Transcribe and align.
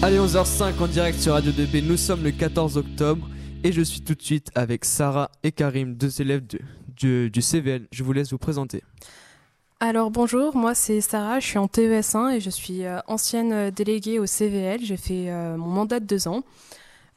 Allez, 0.00 0.18
11h05 0.18 0.78
en 0.78 0.86
direct 0.86 1.18
sur 1.18 1.32
Radio 1.32 1.50
2B. 1.50 1.84
Nous 1.84 1.96
sommes 1.96 2.22
le 2.22 2.30
14 2.30 2.76
octobre 2.76 3.28
et 3.64 3.72
je 3.72 3.82
suis 3.82 4.00
tout 4.00 4.14
de 4.14 4.22
suite 4.22 4.48
avec 4.54 4.84
Sarah 4.84 5.28
et 5.42 5.50
Karim, 5.50 5.96
deux 5.96 6.20
élèves 6.20 6.44
du, 6.46 7.30
du 7.30 7.42
CVL. 7.42 7.88
Je 7.90 8.04
vous 8.04 8.12
laisse 8.12 8.30
vous 8.30 8.38
présenter. 8.38 8.84
Alors 9.80 10.12
bonjour, 10.12 10.56
moi 10.56 10.76
c'est 10.76 11.00
Sarah, 11.00 11.40
je 11.40 11.46
suis 11.46 11.58
en 11.58 11.66
TES1 11.66 12.36
et 12.36 12.40
je 12.40 12.48
suis 12.48 12.84
euh, 12.84 13.00
ancienne 13.08 13.52
euh, 13.52 13.70
déléguée 13.72 14.20
au 14.20 14.26
CVL. 14.26 14.80
J'ai 14.84 14.96
fait 14.96 15.30
euh, 15.30 15.56
mon 15.56 15.66
mandat 15.66 15.98
de 15.98 16.06
deux 16.06 16.28
ans. 16.28 16.44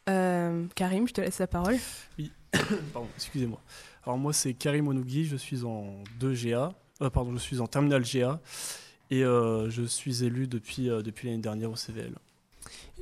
Karim, 0.07 1.07
je 1.07 1.13
te 1.13 1.21
laisse 1.21 1.37
la 1.37 1.47
parole. 1.47 1.77
Oui, 2.17 2.31
pardon, 2.93 3.07
excusez-moi. 3.15 3.61
Alors 4.05 4.17
moi 4.17 4.33
c'est 4.33 4.55
Karim 4.55 4.87
Onougui, 4.87 5.25
je 5.25 5.35
suis 5.35 5.63
en 5.65 6.03
2GA, 6.19 6.71
pardon, 7.13 7.31
je 7.33 7.37
suis 7.37 7.59
en 7.59 7.67
terminal 7.67 8.01
GA 8.01 8.39
et 9.11 9.21
je 9.21 9.83
suis 9.87 10.23
élu 10.23 10.47
depuis, 10.47 10.87
depuis 10.87 11.27
l'année 11.27 11.43
dernière 11.43 11.69
au 11.69 11.75
CVL. 11.75 12.15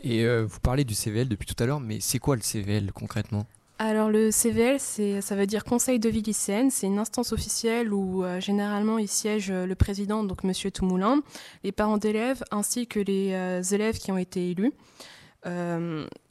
Et 0.01 0.25
vous 0.25 0.59
parlez 0.59 0.85
du 0.85 0.95
CVL 0.95 1.27
depuis 1.27 1.45
tout 1.45 1.61
à 1.61 1.65
l'heure, 1.65 1.79
mais 1.79 1.99
c'est 1.99 2.19
quoi 2.19 2.35
le 2.35 2.41
CVL 2.41 2.91
concrètement? 2.93 3.45
Alors 3.81 4.09
le 4.09 4.29
CVL, 4.29 4.77
ça 4.77 5.35
veut 5.37 5.47
dire 5.47 5.63
Conseil 5.63 5.99
de 5.99 6.09
vie 6.09 6.21
lycéenne. 6.21 6.69
C'est 6.69 6.85
une 6.85 6.99
instance 6.99 7.31
officielle 7.31 7.93
où 7.93 8.25
euh, 8.25 8.41
généralement 8.41 8.97
il 8.97 9.07
siège 9.07 9.51
euh, 9.51 9.65
le 9.65 9.73
président, 9.73 10.25
donc 10.25 10.43
Monsieur 10.43 10.69
Toumoulin, 10.69 11.21
les 11.63 11.71
parents 11.71 11.97
d'élèves 11.97 12.43
ainsi 12.51 12.87
que 12.87 12.99
les 12.99 13.31
euh, 13.31 13.61
élèves 13.61 13.97
qui 13.97 14.11
ont 14.11 14.17
été 14.17 14.51
élus. 14.51 14.73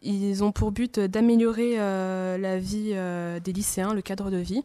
ils 0.02 0.44
ont 0.44 0.52
pour 0.52 0.72
but 0.72 1.00
d'améliorer 1.00 1.76
la 1.78 2.58
vie 2.58 2.92
des 3.42 3.52
lycéens, 3.54 3.94
le 3.94 4.02
cadre 4.02 4.30
de 4.30 4.36
vie. 4.36 4.62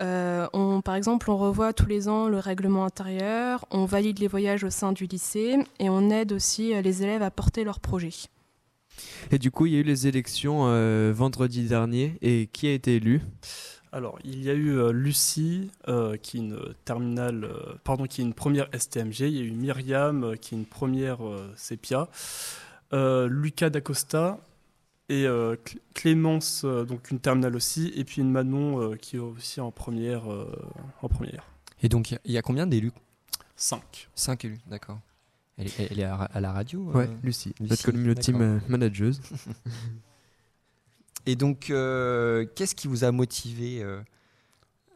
On, 0.00 0.80
par 0.82 0.94
exemple, 0.94 1.30
on 1.30 1.36
revoit 1.36 1.72
tous 1.72 1.86
les 1.86 2.08
ans 2.08 2.28
le 2.28 2.38
règlement 2.38 2.84
intérieur, 2.84 3.64
on 3.70 3.84
valide 3.84 4.18
les 4.18 4.28
voyages 4.28 4.64
au 4.64 4.70
sein 4.70 4.92
du 4.92 5.06
lycée 5.06 5.58
et 5.78 5.90
on 5.90 6.10
aide 6.10 6.32
aussi 6.32 6.80
les 6.82 7.02
élèves 7.02 7.22
à 7.22 7.30
porter 7.30 7.64
leurs 7.64 7.80
projets. 7.80 8.28
Et 9.30 9.38
du 9.38 9.50
coup, 9.50 9.66
il 9.66 9.74
y 9.74 9.76
a 9.76 9.80
eu 9.80 9.84
les 9.84 10.06
élections 10.06 10.66
euh, 10.66 11.12
vendredi 11.14 11.64
dernier. 11.64 12.16
Et 12.22 12.48
qui 12.52 12.66
a 12.66 12.72
été 12.72 12.96
élu? 12.96 13.22
Alors, 13.92 14.18
il 14.24 14.42
y 14.42 14.50
a 14.50 14.54
eu 14.54 14.78
euh, 14.78 14.92
Lucie, 14.92 15.70
euh, 15.88 16.16
qui 16.16 16.36
est 16.36 16.40
une 16.40 16.58
terminale, 16.84 17.48
pardon, 17.84 18.06
qui 18.06 18.20
est 18.20 18.24
une 18.24 18.34
première 18.34 18.68
STMG. 18.76 19.20
Il 19.20 19.36
y 19.36 19.40
a 19.40 19.44
eu 19.44 19.52
Myriam, 19.52 20.36
qui 20.40 20.54
est 20.54 20.58
une 20.58 20.66
première 20.66 21.18
Sepia. 21.56 22.08
Lucas 22.92 23.70
Dacosta 23.70 24.38
et 25.10 25.26
Clémence, 25.94 26.64
donc 26.64 27.10
une 27.10 27.20
terminale 27.20 27.56
aussi, 27.56 27.92
et 27.94 28.04
puis 28.04 28.22
une 28.22 28.30
Manon 28.30 28.96
qui 28.96 29.16
est 29.16 29.20
aussi 29.20 29.60
en 29.60 29.70
première. 29.70 30.22
en 31.02 31.08
première. 31.08 31.44
Et 31.82 31.88
donc, 31.88 32.16
il 32.24 32.32
y 32.32 32.38
a 32.38 32.42
combien 32.42 32.66
d'élus? 32.66 32.92
Cinq. 33.56 34.08
Cinq 34.14 34.44
élus, 34.44 34.58
d'accord. 34.66 35.00
Elle, 35.58 36.00
est 36.00 36.04
à, 36.04 36.40
la 36.40 36.52
radio 36.52 36.90
Ouais, 36.94 37.04
euh, 37.04 37.16
Lucie, 37.22 37.54
notre 37.60 37.84
community 37.84 38.32
manageuse. 38.32 39.20
Et 41.26 41.36
donc, 41.36 41.68
euh, 41.68 42.46
qu'est-ce 42.54 42.74
qui 42.74 42.88
vous 42.88 43.04
a 43.04 43.12
motivé 43.12 43.82
euh, 43.82 44.00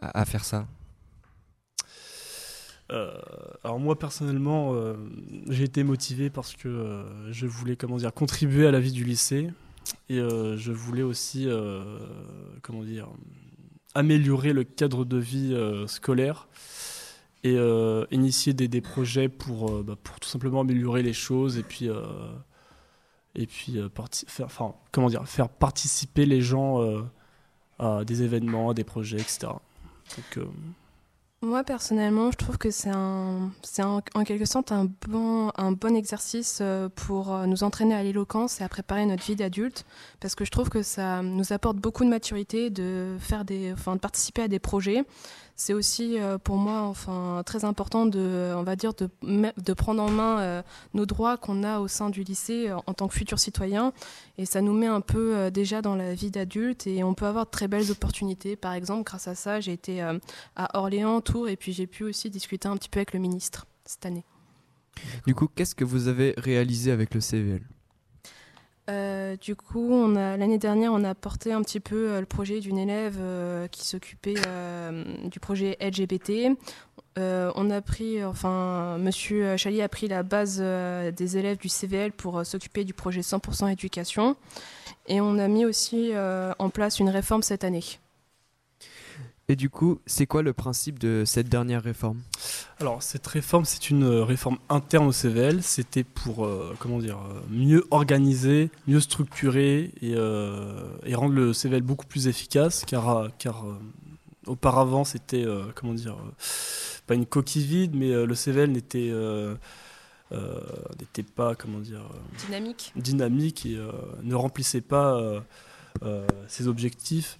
à, 0.00 0.24
faire 0.24 0.44
ça? 0.44 0.66
Alors 3.64 3.80
moi 3.80 3.98
personnellement, 3.98 4.72
j'ai 5.48 5.64
été 5.64 5.82
motivé 5.82 6.30
parce 6.30 6.54
que 6.54 7.04
je 7.30 7.46
voulais 7.46 7.74
comment 7.74 7.96
dire 7.96 8.14
contribuer 8.14 8.68
à 8.68 8.70
la 8.70 8.78
vie 8.78 8.92
du 8.92 9.02
lycée 9.02 9.50
et 10.08 10.16
je 10.18 10.72
voulais 10.72 11.02
aussi 11.02 11.48
comment 12.62 12.82
dire 12.82 13.08
améliorer 13.94 14.52
le 14.52 14.64
cadre 14.64 15.04
de 15.04 15.16
vie 15.16 15.56
scolaire 15.86 16.48
et 17.44 17.56
euh, 17.58 18.06
initier 18.10 18.54
des, 18.54 18.68
des, 18.68 18.80
projets 18.80 19.28
pour, 19.28 19.70
euh, 19.70 19.82
bah, 19.82 19.96
pour 20.02 20.18
tout 20.18 20.28
simplement 20.28 20.62
améliorer 20.62 21.02
les 21.02 21.12
choses 21.12 21.58
et 21.58 21.62
puis, 21.62 21.90
euh, 21.90 22.02
et 23.34 23.46
puis 23.46 23.78
faire, 24.26 24.48
comment 24.90 25.08
dire, 25.08 25.28
faire 25.28 25.50
participer 25.50 26.24
les 26.24 26.40
gens 26.40 26.80
à 27.78 28.04
des 28.04 28.22
événements, 28.22 28.70
à 28.70 28.74
des 28.74 28.84
projets, 28.84 29.18
etc. 29.18 29.48
moi, 31.44 31.64
personnellement, 31.64 32.30
je 32.30 32.36
trouve 32.36 32.58
que 32.58 32.70
c'est 32.70 32.90
un, 32.90 33.52
en, 33.78 34.24
quelque 34.24 34.44
sorte 34.44 34.72
un 34.72 34.88
bon, 35.08 35.50
bon 35.80 35.96
exercice 35.96 36.62
pour 36.96 37.36
nous 37.46 37.62
entraîner 37.64 37.94
à 37.94 38.02
l'éloquence 38.02 38.60
et 38.60 38.64
à 38.64 38.68
préparer 38.68 39.06
notre 39.06 39.24
vie 39.24 39.36
d'adulte, 39.36 39.84
parce 40.20 40.34
que 40.34 40.44
je 40.44 40.50
trouve 40.50 40.68
que 40.68 40.82
ça 40.82 41.22
nous 41.22 41.52
apporte 41.52 41.76
beaucoup 41.76 42.04
de 42.04 42.10
maturité 42.10 42.70
de 42.70 43.16
faire 43.20 43.44
des, 43.44 43.72
enfin, 43.72 43.94
de 43.94 44.00
participer 44.00 44.42
à 44.42 44.48
des 44.48 44.58
projets 44.58 45.04
c'est 45.56 45.72
aussi 45.72 46.18
euh, 46.18 46.36
pour 46.38 46.56
moi 46.56 46.82
enfin 46.82 47.42
très 47.46 47.64
important 47.64 48.06
de 48.06 48.52
on 48.56 48.62
va 48.62 48.74
dire 48.74 48.92
de, 48.94 49.72
prendre 49.72 50.02
en 50.02 50.10
main 50.10 50.40
euh, 50.40 50.62
nos 50.94 51.06
droits 51.06 51.36
qu'on 51.36 51.62
a 51.62 51.78
au 51.78 51.88
sein 51.88 52.10
du 52.10 52.24
lycée 52.24 52.68
euh, 52.68 52.76
en 52.86 52.94
tant 52.94 53.06
que 53.08 53.14
futur 53.14 53.38
citoyen. 53.38 53.92
Et 54.36 54.46
ça 54.46 54.60
nous 54.60 54.72
met 54.72 54.86
un 54.86 55.00
peu 55.00 55.50
déjà 55.50 55.80
dans 55.80 55.94
la 55.94 56.14
vie 56.14 56.30
d'adulte. 56.30 56.86
Et 56.88 57.04
on 57.04 57.14
peut 57.14 57.26
avoir 57.26 57.44
de 57.44 57.50
très 57.50 57.68
belles 57.68 57.90
opportunités. 57.90 58.56
Par 58.56 58.72
exemple 58.72 59.04
grâce 59.04 59.28
à 59.28 59.34
ça 59.34 59.60
j'ai 59.60 59.72
été 59.72 60.00
à 60.00 60.78
Orléans 60.78 61.20
Tours. 61.20 61.48
Et 61.48 61.56
puis 61.56 61.72
j'ai 61.72 61.86
pu 61.86 62.04
aussi 62.04 62.30
discuter 62.30 62.66
un 62.68 62.76
petit 62.76 62.88
peu 62.88 62.98
avec 62.98 63.12
le 63.12 63.20
ministre 63.20 63.66
cette 63.84 64.06
année. 64.06 64.24
Du 65.26 65.34
coup 65.34 65.48
qu'est-ce 65.48 65.74
que 65.74 65.84
vous 65.84 66.08
avez 66.08 66.34
réalisé 66.36 66.90
avec 66.90 67.14
le 67.14 67.20
CVL 67.20 67.62
euh, 68.90 69.36
du 69.36 69.56
coup, 69.56 70.06
l'année 70.12 70.58
dernière, 70.58 70.92
on 70.92 71.04
a 71.04 71.14
porté 71.14 71.52
un 71.52 71.62
petit 71.62 71.80
peu 71.80 72.10
euh, 72.10 72.20
le 72.20 72.26
projet 72.26 72.60
d'une 72.60 72.78
élève 72.78 73.16
euh, 73.18 73.66
qui 73.68 73.86
s'occupait 73.86 74.34
du 75.24 75.40
projet 75.40 75.76
LGBT. 75.80 76.56
on 77.16 77.70
a 77.70 77.80
pris, 77.80 78.22
enfin, 78.24 78.98
Monsieur 78.98 79.56
Chalier 79.56 79.82
a 79.82 79.88
pris 79.88 80.08
la 80.08 80.22
base 80.22 80.60
des 80.60 81.36
élèves 81.36 81.58
du 81.58 81.68
CVL 81.68 82.12
pour 82.12 82.44
s'occuper 82.44 82.84
du 82.84 82.94
projet 82.94 83.20
100% 83.20 83.70
éducation. 83.72 84.36
Et 85.06 85.20
on 85.20 85.38
a 85.38 85.48
mis 85.48 85.64
aussi 85.64 86.12
en 86.58 86.70
place 86.70 86.98
une 86.98 87.08
réforme 87.08 87.42
cette 87.42 87.64
année. 87.64 87.84
Et 89.48 89.56
du 89.56 89.68
coup, 89.68 90.00
c'est 90.06 90.26
quoi 90.26 90.42
le 90.42 90.54
principe 90.54 90.98
de 90.98 91.24
cette 91.26 91.50
dernière 91.50 91.82
réforme? 91.82 92.20
Alors, 92.80 93.02
cette 93.02 93.26
réforme, 93.26 93.66
c'est 93.66 93.90
une 93.90 94.04
euh, 94.04 94.24
réforme 94.24 94.56
interne 94.70 95.06
au 95.06 95.12
CVL. 95.12 95.62
C'était 95.62 96.02
pour, 96.04 96.46
euh, 96.46 96.74
comment 96.78 96.98
dire, 96.98 97.18
euh, 97.18 97.40
mieux 97.50 97.86
organiser, 97.90 98.70
mieux 98.88 99.00
structurer 99.00 99.90
et, 100.00 100.14
rendre 101.14 101.34
le 101.34 101.52
CVL 101.52 101.82
beaucoup 101.82 102.06
plus 102.06 102.26
efficace, 102.26 102.84
car, 102.86 103.28
car 103.38 103.64
auparavant, 104.46 105.04
c'était, 105.04 105.44
comment 105.74 105.94
dire, 105.94 106.16
pas 107.06 107.14
une 107.14 107.26
coquille 107.26 107.64
vide, 107.64 107.94
mais 107.94 108.24
le 108.24 108.34
CVL 108.34 108.70
n'était 108.72 109.12
n'était 110.98 111.22
pas, 111.22 111.54
comment 111.54 111.78
dire, 111.78 112.02
dynamique, 112.46 112.92
dynamique 112.96 113.66
et 113.66 113.78
ne 114.22 114.34
remplissait 114.34 114.80
pas 114.80 115.20
ses 116.48 116.66
objectifs. 116.66 117.38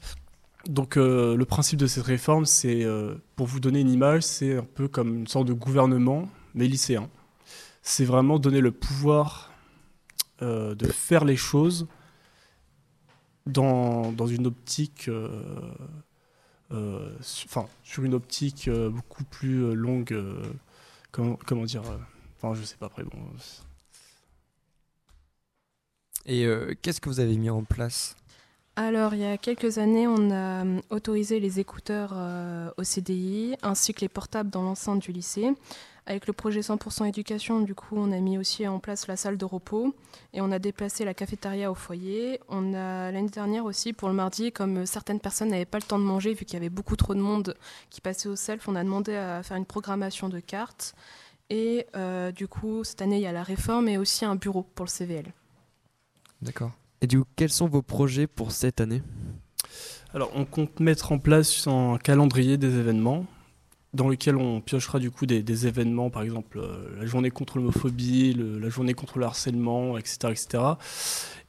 Donc 0.68 0.96
euh, 0.96 1.36
le 1.36 1.44
principe 1.44 1.78
de 1.78 1.86
cette 1.86 2.04
réforme, 2.04 2.46
c'est, 2.46 2.84
euh, 2.84 3.16
pour 3.36 3.46
vous 3.46 3.60
donner 3.60 3.80
une 3.80 3.90
image, 3.90 4.22
c'est 4.22 4.56
un 4.56 4.64
peu 4.64 4.88
comme 4.88 5.18
une 5.18 5.26
sorte 5.26 5.46
de 5.46 5.52
gouvernement, 5.52 6.28
mais 6.54 6.66
lycéen. 6.66 7.10
C'est 7.82 8.04
vraiment 8.04 8.38
donner 8.38 8.60
le 8.60 8.72
pouvoir 8.72 9.52
euh, 10.42 10.74
de 10.74 10.86
faire 10.86 11.24
les 11.24 11.36
choses 11.36 11.86
dans, 13.46 14.14
une 14.26 14.46
optique, 14.46 15.10
enfin 16.70 17.66
sur 17.82 18.04
une 18.04 18.14
optique 18.14 18.70
beaucoup 18.70 19.24
plus 19.24 19.74
longue, 19.74 20.18
comment, 21.12 21.38
comment, 21.44 21.64
dire, 21.64 21.82
enfin 22.36 22.54
je 22.58 22.64
sais 22.64 22.76
pas 22.76 22.86
après 22.86 23.04
bon. 23.04 23.18
Et 26.24 26.46
qu'est-ce 26.80 27.02
que 27.02 27.10
vous 27.10 27.20
avez 27.20 27.36
mis 27.36 27.50
en 27.50 27.64
place? 27.64 28.16
Alors, 28.76 29.14
il 29.14 29.20
y 29.20 29.24
a 29.24 29.38
quelques 29.38 29.78
années, 29.78 30.08
on 30.08 30.32
a 30.32 30.64
euh, 30.64 30.80
autorisé 30.90 31.38
les 31.38 31.60
écouteurs 31.60 32.12
euh, 32.14 32.70
au 32.76 32.82
CDI 32.82 33.54
ainsi 33.62 33.94
que 33.94 34.00
les 34.00 34.08
portables 34.08 34.50
dans 34.50 34.62
l'enceinte 34.62 35.00
du 35.00 35.12
lycée. 35.12 35.52
Avec 36.06 36.26
le 36.26 36.32
projet 36.32 36.60
100% 36.60 37.06
éducation, 37.06 37.60
du 37.60 37.74
coup, 37.74 37.94
on 37.96 38.10
a 38.10 38.18
mis 38.18 38.36
aussi 38.36 38.66
en 38.66 38.80
place 38.80 39.06
la 39.06 39.16
salle 39.16 39.38
de 39.38 39.44
repos 39.44 39.94
et 40.32 40.40
on 40.40 40.50
a 40.50 40.58
déplacé 40.58 41.04
la 41.04 41.14
cafétéria 41.14 41.70
au 41.70 41.74
foyer. 41.74 42.40
On 42.48 42.74
a 42.74 43.10
l'année 43.12 43.30
dernière 43.30 43.64
aussi 43.64 43.92
pour 43.92 44.08
le 44.08 44.14
mardi, 44.14 44.50
comme 44.50 44.84
certaines 44.86 45.20
personnes 45.20 45.48
n'avaient 45.50 45.64
pas 45.64 45.78
le 45.78 45.84
temps 45.84 45.98
de 45.98 46.04
manger 46.04 46.34
vu 46.34 46.44
qu'il 46.44 46.54
y 46.54 46.56
avait 46.56 46.68
beaucoup 46.68 46.96
trop 46.96 47.14
de 47.14 47.20
monde 47.20 47.56
qui 47.90 48.00
passait 48.00 48.28
au 48.28 48.36
self, 48.36 48.68
on 48.68 48.74
a 48.74 48.84
demandé 48.84 49.14
à 49.14 49.42
faire 49.42 49.56
une 49.56 49.64
programmation 49.64 50.28
de 50.28 50.40
cartes. 50.40 50.94
Et 51.48 51.86
euh, 51.94 52.32
du 52.32 52.48
coup, 52.48 52.84
cette 52.84 53.00
année, 53.00 53.16
il 53.16 53.22
y 53.22 53.26
a 53.26 53.32
la 53.32 53.42
réforme 53.42 53.88
et 53.88 53.96
aussi 53.96 54.24
un 54.24 54.34
bureau 54.34 54.62
pour 54.74 54.84
le 54.84 54.90
CVL. 54.90 55.32
D'accord. 56.42 56.72
Et 57.04 57.06
du 57.06 57.20
coup, 57.20 57.26
quels 57.36 57.50
sont 57.50 57.68
vos 57.68 57.82
projets 57.82 58.26
pour 58.26 58.50
cette 58.50 58.80
année? 58.80 59.02
Alors, 60.14 60.30
on 60.34 60.46
compte 60.46 60.80
mettre 60.80 61.12
en 61.12 61.18
place 61.18 61.66
un 61.66 61.98
calendrier 62.02 62.56
des 62.56 62.78
événements 62.78 63.26
dans 63.92 64.08
lequel 64.08 64.38
on 64.38 64.62
piochera 64.62 64.98
du 65.00 65.10
coup 65.10 65.26
des, 65.26 65.66
événements, 65.66 66.08
par 66.08 66.22
exemple 66.22 66.60
euh, 66.60 66.96
la 66.98 67.04
journée 67.04 67.30
contre 67.30 67.58
l'homophobie, 67.58 68.32
la 68.58 68.70
journée 68.70 68.94
contre 68.94 69.18
le 69.18 69.26
harcèlement, 69.26 69.98
etc. 69.98 70.16
etc. 70.30 70.64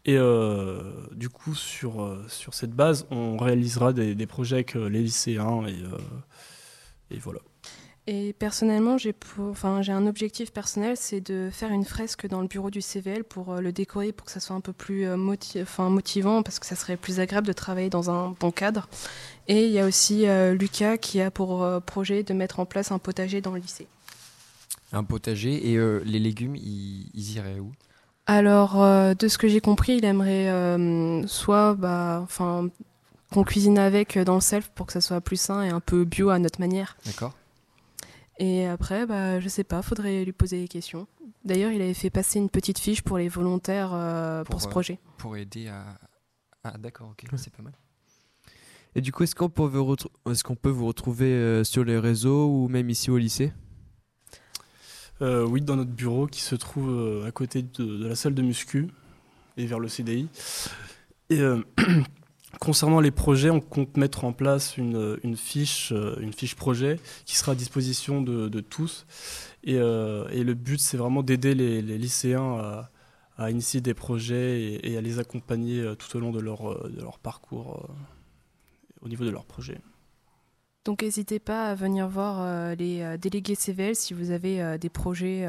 Et 0.04 0.18
euh, 0.18 0.92
du 1.14 1.30
coup, 1.30 1.56
sur, 1.56 2.04
euh, 2.04 2.26
sur 2.28 2.54
cette 2.54 2.74
base, 2.74 3.08
on 3.10 3.38
réalisera 3.38 3.94
des, 3.94 4.28
projets 4.28 4.56
avec 4.56 4.74
les 4.74 5.04
lycéens 5.04 5.66
et, 5.68 7.16
et 7.16 7.20
voilà. 7.20 7.40
Et 8.08 8.34
personnellement, 8.34 9.00
j'ai 9.00 9.16
enfin, 9.40 9.82
un 9.88 10.06
objectif 10.06 10.52
personnel, 10.52 10.96
c'est 10.96 11.22
de 11.22 11.50
faire 11.52 11.72
une 11.72 11.86
fresque 11.86 12.28
dans 12.28 12.42
le 12.42 12.48
bureau 12.48 12.70
du 12.70 12.80
CVL 12.80 13.24
pour 13.24 13.54
euh, 13.54 13.62
le 13.62 13.72
décorer, 13.72 14.12
pour 14.12 14.26
que 14.26 14.32
ça 14.32 14.40
soit 14.40 14.56
un 14.56 14.62
peu 14.62 14.74
plus 14.74 15.08
euh, 15.08 15.18
moti- 15.18 15.64
motivant, 15.80 16.44
parce 16.44 16.60
que 16.60 16.68
ça 16.68 16.76
serait 16.76 16.98
plus 16.98 17.20
agréable 17.20 17.48
de 17.48 17.54
travailler 17.54 17.90
dans 17.90 18.12
un 18.12 18.36
bon 18.40 18.52
cadre. 18.52 18.88
Et 19.48 19.66
il 19.66 19.72
y 19.72 19.80
a 19.80 19.88
aussi 19.88 20.28
euh, 20.28 20.54
Lucas 20.54 20.98
qui 20.98 21.20
a 21.20 21.32
pour 21.32 21.68
projet 21.88 22.22
de 22.22 22.34
mettre 22.36 22.60
en 22.60 22.66
place 22.68 22.92
un 22.92 23.00
potager 23.00 23.42
dans 23.42 23.52
le 23.52 23.60
lycée. 23.60 23.88
Un 24.94 25.04
potager 25.04 25.72
et 25.72 25.78
les 26.06 26.20
légumes, 26.20 26.56
ils, 26.56 27.10
ils 27.16 27.32
iraient 27.36 27.60
où? 27.60 27.72
Alors, 28.28 28.76
de 29.16 29.28
ce 29.28 29.38
que 29.38 29.48
j'ai 29.48 29.62
compris, 29.62 29.98
il 29.98 30.06
aimerait 30.06 30.78
soit 31.28 31.74
bah, 31.74 32.22
enfin, 32.24 32.70
qu'on 33.32 33.44
cuisine 33.44 33.78
avec 33.78 34.18
dans 34.20 34.36
le 34.36 34.42
self 34.42 34.70
pour 34.70 34.86
que 34.86 34.94
ça 34.94 35.02
soit 35.02 35.22
plus 35.22 35.40
sain 35.40 35.64
et 35.64 35.70
un 35.70 35.80
peu 35.80 36.06
bio 36.06 36.30
à 36.30 36.40
notre 36.40 36.60
manière. 36.60 36.98
D'accord 37.06 37.34
Et 38.38 38.66
après, 38.66 39.06
bah, 39.06 39.40
je 39.40 39.48
sais 39.48 39.64
pas, 39.64 39.82
faudrait 39.82 40.26
lui 40.26 40.34
poser 40.34 40.62
des 40.62 40.68
questions. 40.68 41.08
D'ailleurs, 41.44 41.72
il 41.72 41.82
avait 41.82 41.94
fait 41.94 42.10
passer 42.10 42.40
une 42.40 42.50
petite 42.50 42.80
fiche 42.80 43.02
pour 43.02 43.18
les 43.18 43.30
volontaires 43.30 43.92
euh, 43.94 44.44
pour, 44.44 44.56
Pour, 44.56 44.62
ce 44.62 44.68
euh, 44.68 44.72
projet. 44.72 45.00
Pour 45.18 45.38
aider 45.38 45.68
à. 45.68 45.98
Ah, 46.64 46.78
d'accord, 46.78 47.10
ok, 47.12 47.26
c'est 47.38 47.54
pas 47.54 47.64
mal. 47.64 47.74
Et 48.96 49.02
du 49.02 49.12
coup, 49.12 49.24
est-ce 49.24 49.36
qu'on 49.36 49.50
peut, 49.50 49.64
vous 49.64 49.96
qu'on 50.44 50.56
peut 50.56 50.70
vous 50.70 50.88
retrouver 50.88 51.32
euh, 51.32 51.64
sur 51.64 51.84
les 51.84 52.00
réseaux 52.00 52.48
ou 52.48 52.68
même 52.70 52.90
ici 52.90 53.12
au 53.12 53.18
lycée? 53.18 53.54
Euh, 55.22 55.46
oui, 55.46 55.62
dans 55.62 55.76
notre 55.76 55.92
bureau 55.92 56.28
qui 56.28 56.42
se 56.42 56.56
trouve 56.56 56.90
euh, 56.90 57.28
à 57.28 57.32
côté 57.32 57.62
de, 57.62 57.84
de 57.84 58.08
la 58.08 58.16
salle 58.16 58.34
de 58.34 58.42
muscu 58.42 58.88
et 59.58 59.66
vers 59.66 59.80
le 59.80 59.88
CDI. 59.88 60.28
Et 61.30 61.40
euh, 61.40 61.62
concernant 62.60 63.00
les 63.00 63.12
projets, 63.12 63.50
on 63.50 63.60
compte 63.60 63.98
mettre 63.98 64.26
en 64.26 64.34
place 64.34 64.78
une, 64.78 65.36
fiche, 65.36 65.92
euh, 65.92 66.16
une 66.20 66.34
fiche 66.34 66.56
projet 66.56 67.00
qui 67.26 67.36
sera 67.36 67.54
à 67.54 67.56
disposition 67.56 68.22
de, 68.22 68.60
tous. 68.62 69.06
Et, 69.64 69.78
euh, 69.78 70.28
et 70.30 70.44
le 70.44 70.54
but, 70.54 70.80
c'est 70.80 70.98
vraiment 70.98 71.24
d'aider 71.24 71.56
les, 71.56 71.82
lycéens 71.82 72.88
à, 73.38 73.52
initier 73.52 73.82
des 73.82 73.94
projets 73.94 74.80
et, 74.84 74.98
à 74.98 75.02
les 75.02 75.20
accompagner 75.20 75.82
euh, 75.82 75.96
tout 75.96 76.16
au 76.18 76.20
long 76.20 76.32
de 76.32 76.40
leur, 76.40 76.90
de 76.90 77.02
leur 77.02 77.20
parcours 77.20 77.90
au 79.02 79.10
niveau 79.10 79.26
de 79.26 79.30
leurs 79.30 79.46
projets. 79.46 79.80
Donc, 80.86 81.02
n'hésitez 81.02 81.40
pas 81.40 81.70
à 81.70 81.76
venir 81.76 82.08
voir 82.08 82.76
les 82.76 83.18
délégués 83.18 83.56
CVL 83.56 83.96
si 83.96 84.14
vous 84.14 84.30
avez 84.30 84.78
des 84.78 84.90
projets 84.90 85.48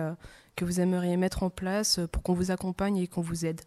que 0.57 0.65
vous 0.65 0.81
aimeriez 0.81 1.19
mettre 1.19 1.43
en 1.43 1.51
place 1.51 2.01
pour 2.11 2.23
qu'on 2.23 2.33
vous 2.33 2.51
accompagne 2.51 2.97
et 2.97 3.07
qu'on 3.07 3.21
vous 3.21 3.45
aide. 3.45 3.61